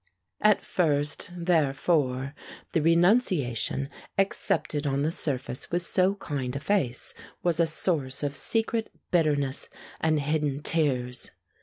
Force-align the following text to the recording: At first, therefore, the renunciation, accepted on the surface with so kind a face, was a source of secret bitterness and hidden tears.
At 0.41 0.65
first, 0.65 1.29
therefore, 1.31 2.33
the 2.71 2.81
renunciation, 2.81 3.87
accepted 4.17 4.87
on 4.87 5.03
the 5.03 5.11
surface 5.11 5.69
with 5.69 5.83
so 5.83 6.15
kind 6.15 6.55
a 6.55 6.59
face, 6.59 7.13
was 7.43 7.59
a 7.59 7.67
source 7.67 8.23
of 8.23 8.35
secret 8.35 8.89
bitterness 9.11 9.69
and 9.99 10.19
hidden 10.19 10.63
tears. 10.63 11.29